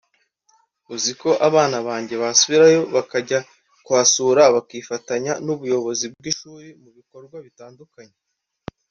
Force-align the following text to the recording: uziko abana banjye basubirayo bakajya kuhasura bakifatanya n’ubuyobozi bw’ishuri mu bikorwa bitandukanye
uziko 0.95 1.29
abana 1.47 1.77
banjye 1.87 2.15
basubirayo 2.23 2.81
bakajya 2.95 3.39
kuhasura 3.85 4.41
bakifatanya 4.55 5.33
n’ubuyobozi 5.45 6.05
bw’ishuri 6.13 6.67
mu 6.81 6.89
bikorwa 6.97 7.37
bitandukanye 7.45 8.15